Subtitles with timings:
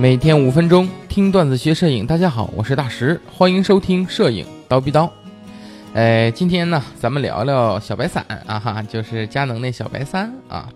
[0.00, 5.10] 每天五分钟听段子学摄影，大家好，我是大石，欢迎收听摄影刀逼刀。
[5.92, 10.68] 哎，今天呢，咱们聊聊小白伞啊哈，就是佳能那小白三啊。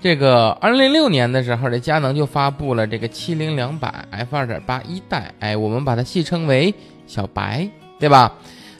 [0.00, 6.72] 这个二零零六年的时候，这佳能就发布了这个七零两百 f 二点八一代，哎，我们把它戏称为
[7.08, 7.68] 小白，
[7.98, 8.34] 对吧？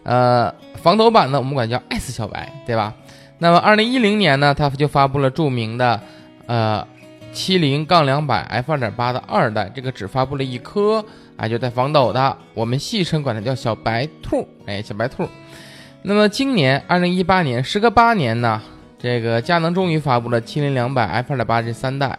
[0.04, 2.94] 呃，防抖版呢，我们管叫 S 小白，对吧？
[3.38, 6.00] 那么二零一零年呢，它就发布了著名的
[6.46, 6.86] 呃。
[7.34, 11.04] 七零杠两百 f 二点八的二代，这个只发布了一颗，
[11.36, 15.28] 哎，就带防抖的，我们戏称管它叫小白兔，哎，小白兔。
[16.02, 18.62] 那么今年二零一八年，时隔八年呢，
[18.98, 22.16] 这个佳能终于发布了七零两百 f 二点八这三代。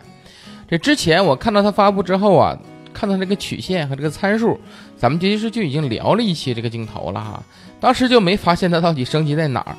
[0.67, 2.57] 这之前我看到它发布之后啊，
[2.93, 4.59] 看到这个曲线和这个参数，
[4.97, 7.41] 咱们其实就已经聊了一期这个镜头了哈，
[7.79, 9.75] 当时就没发现它到底升级在哪儿。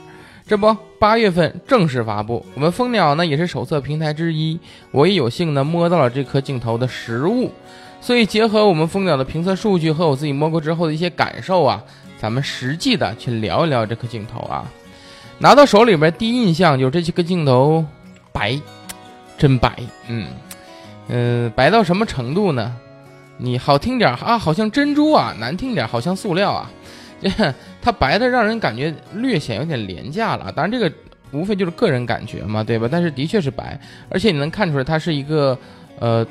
[0.49, 2.47] 这不，八月份正式发布。
[2.55, 4.57] 我们蜂鸟呢也是首测平台之一，
[4.93, 7.51] 我也有幸呢摸到了这颗镜头的实物，
[8.01, 11.83] 所以结合我们蜂鸟的评测数据和我自己摸过之后的一些感受啊，
[12.17, 14.65] 咱们实际的去聊一聊这颗镜头啊。
[15.39, 17.85] 拿到手里边第一印象就是这颗镜头
[18.33, 18.57] 白，
[19.37, 20.29] 真白，嗯
[21.09, 22.73] 嗯，白到什么程度呢？
[23.37, 26.71] 你好听点啊，好像珍珠啊；难听点，好像塑料啊。
[27.21, 27.29] 这
[27.87, 30.93] 它白的让人感觉略显有点廉价了，当然这个
[31.31, 32.89] 无非就是个人感觉嘛，对吧？
[32.91, 33.79] 但是的确是白，
[34.09, 35.57] 而且你能看出来它是一个，
[36.01, 36.27] 呃，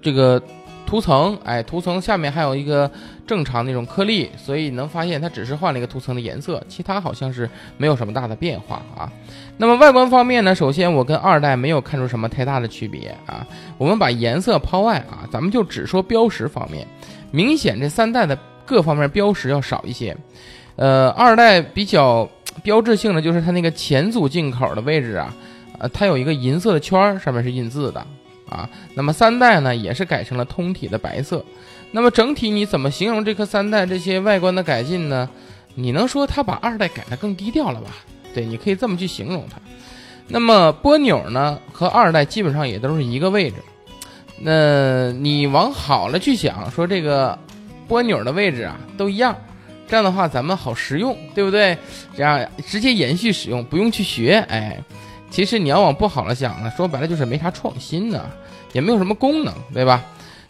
[0.00, 0.40] 这个
[0.86, 2.88] 涂层，哎，涂层下面还有一个
[3.26, 9.10] 正常那种颗粒，所以能发现它只是换了一个涂层的颜色，其他好像是没有什么大的变化啊。
[9.56, 13.44] 那么外观方面呢，首先我跟二代没有看出什么太大的区别啊。
[13.76, 16.86] 我们把颜色抛外啊，咱们就只说标识方面，
[17.32, 18.38] 明显这三代的。
[18.68, 20.16] 各方面标识要少一些，
[20.76, 22.28] 呃，二代比较
[22.62, 25.34] 标志性的就是它那个前组进口的位置啊，
[25.78, 28.06] 呃，它有一个银色的圈儿，上面是印字的
[28.48, 28.68] 啊。
[28.94, 31.44] 那么三代呢，也是改成了通体的白色。
[31.92, 35.28] 那么整体你怎么形容这颗三代这些外观的改进呢？
[35.74, 37.90] 你能说它把二代改得更低调了吧？
[38.34, 39.58] 对，你可以这么去形容它。
[40.28, 43.56] 那么波钮呢，和二代基本上也都是一个位置。
[44.40, 47.38] 那你往好了去想，说这个。
[47.88, 49.36] 拨钮的位置啊都一样，
[49.88, 51.76] 这样的话咱们好实用，对不对？
[52.16, 54.44] 这样直接延续使用，不用去学。
[54.48, 54.76] 哎，
[55.30, 58.24] 其实你要往不好了想呢，说白了就是没啥创新呢，
[58.72, 60.02] 也没有什么功能，对吧？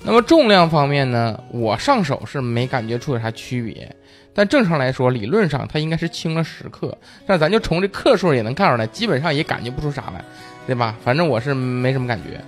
[0.02, 3.94] 那么重量方面呢，我上手是没感觉出有啥区别，
[4.32, 10.24] 但正常来说，理论上它应该是轻了十克，但咱就从这克数也能看出来，基本上也感觉不出啥来，
[10.66, 10.94] 对吧？
[11.02, 12.40] 反正我是没什么感觉。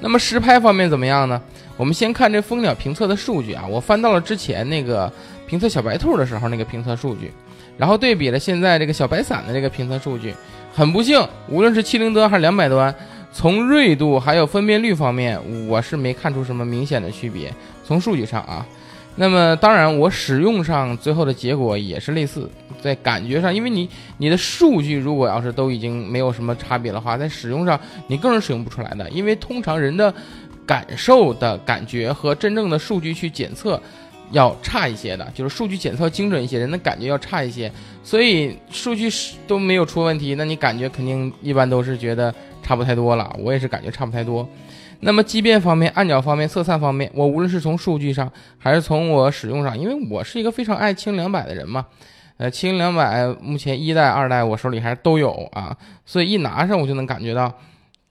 [0.00, 1.40] 那么实拍方面怎么样呢？
[1.76, 5.12] 我们先看这蜂鸟评测的数据啊，我翻到了之前那个
[5.46, 7.32] 评测小白兔的时候那个评测数据，
[7.76, 10.34] 然后对比了现在这个小白伞的这个评测数据。
[10.72, 12.92] 很不幸，无论是七零端还是两百端，
[13.32, 17.52] 从锐度还有分辨率方面，我是没看出什么明显的区别。
[17.84, 18.66] 从数据上啊。
[19.16, 22.50] 那么当然，我使用上最后的结果也是类似，
[22.82, 30.12] 在感觉上，因为你你的数据如果要是都已经没有什么差别的话，在使用上你更是使用不出来的，因为通常人的
[30.66, 33.80] 感受的感觉和真正的数据去检测
[34.30, 37.70] 要差一些的，就是数据检测精准一些，人的感觉要差一些，
[38.02, 39.08] 所以数据
[39.46, 44.48] 都没有出问题，那你感觉肯定一般都是觉得差不太多了，我也是感觉差不太多。
[45.00, 51.84] 那么畸变方面、暗角方面、色散方面，我无论是从数据上，还是从我使用上，因为我是一个非常爱轻两百的人嘛，
[52.38, 55.76] 呃，轻两百目前一代、二代我手里还是都有啊，
[56.06, 57.52] 所以一拿上我就能感觉到，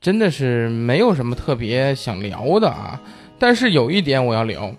[0.04, 3.00] 真的是没有什么特别想聊的啊。
[3.40, 4.72] 但是有一点我要聊，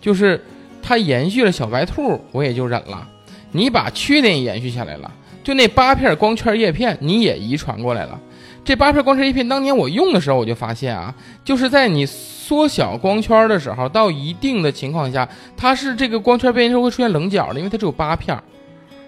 [0.00, 0.42] 就是
[0.82, 3.06] 它延续了小白兔，我也就忍了。
[3.52, 5.10] 你把缺点延续下来了，
[5.44, 8.18] 就那八片光圈叶片你也遗传过来了。
[8.64, 11.14] 这八片光圈叶片，当年我用的时候，我就发现啊，
[11.44, 18.38] 就是在你缩小光圈的时候，到一定的情况下，它是这个光圈边是会出现棱角的，因为它只有八片，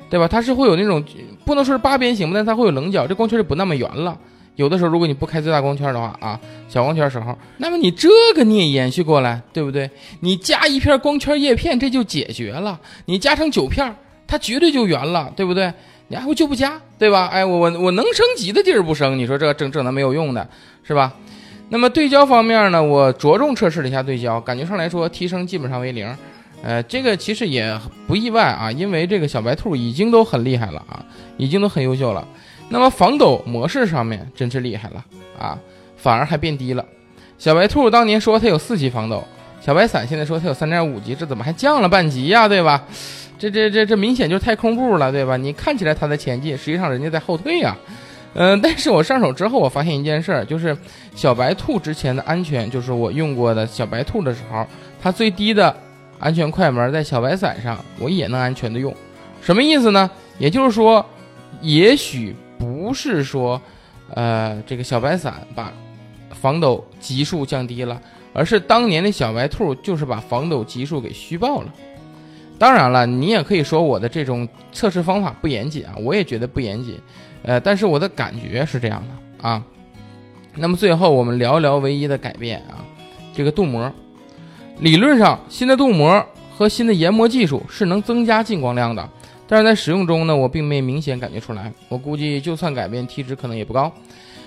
[0.08, 0.26] 对吧？
[0.26, 1.04] 它是会有那种
[1.44, 4.18] 不能说是八边形，但它会有棱角，这光圈就不那么圆了。
[4.56, 9.90] 有的时候，如果你不开最大光圈的话啊，小光圈时候，那么你这个你也延续过来，对不对？
[10.20, 12.78] 你加一片光圈叶片，这就解决了。
[13.06, 13.94] 你加成九片，
[14.26, 15.72] 它绝对就圆了，对不对？
[16.08, 17.28] 你还会就不加，对吧？
[17.32, 20.46] 哎，我我我能升级的地儿不升，你说这整整的没有用的，
[20.82, 21.14] 是吧？
[21.70, 26.06] 那么对焦方面呢，我着重测试了一下对焦，感觉上来说提升基本上为零。
[26.62, 27.74] 呃，这个其实也
[28.06, 31.02] 不意外啊，因为这个小白兔已经都很厉害了啊，
[31.38, 32.28] 已经都很优秀了。
[32.72, 35.04] 那么防抖模式上面真是厉害了
[35.38, 35.58] 啊，
[35.96, 36.82] 反而还变低了。
[37.36, 39.22] 小白兔当年说它有四级防抖，
[39.60, 42.48] 小白伞现在说它有三点五级，这怎么还降了半级呀？
[42.48, 42.82] 对吧？
[43.38, 45.36] 这这这这明显就是太空步了，对吧？
[45.36, 47.76] 你看起来它在前进，实际上人家在后退呀。
[48.34, 50.74] 嗯， 但是我上手之后，我发现一件事儿，就是
[51.14, 54.66] 小白兔之前的安全，就是我用过的小白兔的时候，
[55.02, 55.76] 它最低的
[56.18, 58.94] 安全快门在小白伞上，我也能安全的用。
[59.42, 60.10] 什么意思呢？
[60.38, 61.04] 也就是说，
[61.60, 62.34] 也许
[62.92, 63.58] 不是说，
[64.10, 65.72] 呃，这个小白伞把
[66.28, 67.98] 防抖级数降低了，
[68.34, 71.72] 而是当年的小白兔就是把防抖级数给虚报了。
[72.58, 77.00] 当然了，你也可以说我的这种测试方法不严谨啊，我也觉得不严谨。
[77.44, 79.64] 呃，但是我的感觉是这样的啊。
[80.54, 82.84] 那么最后我们聊一聊唯一的改变啊，
[83.32, 83.90] 这个镀膜。
[84.80, 86.22] 理论上，新的镀膜
[86.58, 89.08] 和新的研磨技术是能增加进光量的，
[89.46, 91.72] 但是在使用中呢，我并没明显感觉出来。
[91.88, 93.92] 我估计就算改变，T 值可能也不高。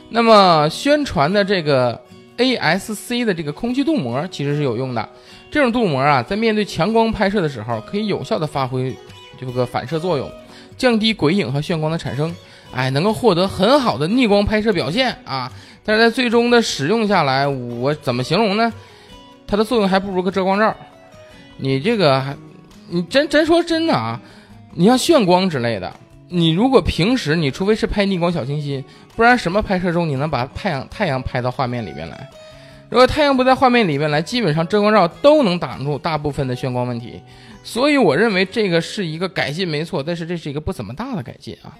[0.10, 2.00] 那么宣传的这个
[2.38, 5.08] ASC 的这个空气镀膜其实是有用的。
[5.52, 8.96] 这种镀膜啊，在面对强光拍摄的时候，可以有效的发挥
[9.40, 10.30] 这个反射作用，
[10.78, 12.34] 降低鬼影和眩光的产生。
[12.74, 15.50] 哎，能够获得很好的逆光拍摄表现啊！
[15.86, 18.74] 但是在最终的使用下来，我怎么形容呢？
[19.48, 20.76] 它的作用还不如个遮光罩。
[21.58, 22.36] 你这个，
[22.90, 24.20] 你真真说真的啊？
[24.75, 25.92] 你像炫光之类的，
[26.27, 28.83] 你如果平时你除非是拍逆光小清新，
[29.16, 32.30] 不然什么拍摄中你能把太阳太阳拍到画面里面来？
[32.89, 37.22] 如果太阳不在画面里面来，基本上遮光罩都能挡住大部分的眩光问题。
[37.63, 41.74] 所以我认为这个是一个改进没错，但是这是一个不怎么大的改进啊。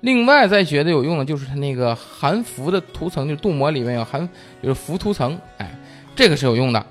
[0.00, 4.28] 另外再觉得有用的就是它那个含氟的涂层，就是镀膜里面有含
[4.62, 5.78] 就是氟涂层，哎，
[6.16, 6.86] 这个是有用的，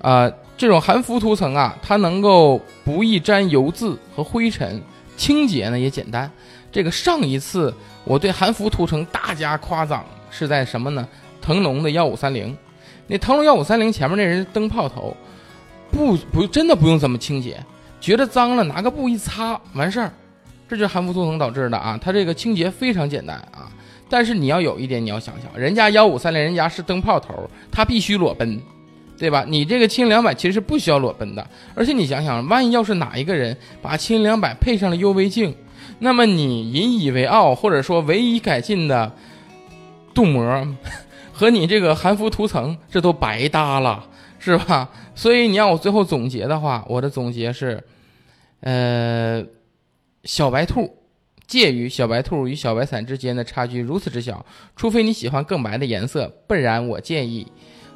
[0.00, 4.82] 啊，这种含氟涂层啊，它能够不易沾油渍和灰尘，
[5.16, 6.28] 清洁呢也简单。
[6.72, 7.72] 这个上一次
[8.04, 11.06] 我对含氟涂层大加夸奖是在什么呢？
[11.40, 12.54] 腾龙的幺五三零，
[13.06, 15.16] 那腾龙幺五三零前面那人灯泡头，
[15.92, 17.64] 不不真的不用怎么清洁，
[18.00, 20.12] 觉得脏了拿个布一擦完事儿。
[20.68, 23.70] 这就是含氟涂层导致的啊，它这个清洁非常简单啊，
[24.10, 28.60] 但是你要有一点，你要想想，人家幺五三零，人家是灯泡头，它必须裸奔，
[29.18, 29.44] 对吧？
[29.48, 35.54] 你这个轻两百其实是不需要裸奔的，而且你想想，万一要是哪一个人把轻两百配上了 UV 镜，
[35.98, 39.12] 那么你引以为傲或者说唯一改进的
[40.14, 40.66] 镀膜
[41.32, 44.88] 和你这个含氟涂层，这都白搭了，是吧？
[45.14, 47.82] 所以你让我最后总结的话，我的总结是，
[48.60, 49.44] 呃。
[50.24, 50.94] 小白兔
[51.46, 54.44] 介于小白兔与小白伞之间的差距如此之小，
[54.76, 57.46] 除非你喜欢更白的颜色，不然我建议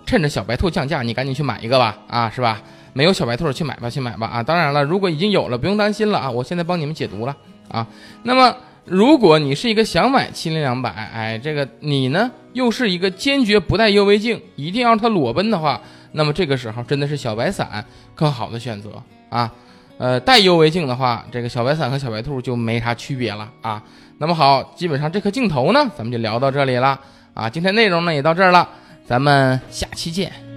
[0.05, 2.61] 趁着小白兔降价，你赶紧去买一个吧，啊，是吧？
[2.95, 4.43] 没有小白兔去买吧，去买吧，啊！
[4.43, 7.35] 当然了，如果已经有了，不用担心了啊，我现在帮你们解读了
[7.71, 7.87] 啊。
[8.25, 8.55] 那么，
[8.85, 15.81] 如果你是一个想买七零两百，哎，这个你呢又是一个坚决不带 UV 镜，一定要它裸奔的话，
[16.13, 17.83] 那么这个时候真的是小白伞
[18.15, 18.91] 更好的选择
[19.31, 19.51] 啊。
[19.97, 23.83] 呃，带 UV 镜的话，这个小白伞和小白兔就没啥区别了啊。
[24.19, 27.01] 那么好，基本上这颗镜头呢，咱们就聊到这里了
[27.33, 27.49] 啊。
[27.49, 28.69] 今天内容呢也到这儿了，
[29.07, 30.52] 咱们下期见。